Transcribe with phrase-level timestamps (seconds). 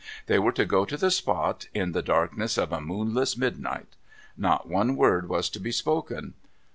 [0.25, 3.97] They were to go to the spot, in the darkness of a moonless midnight.
[4.35, 6.33] Not one word was to be spoken.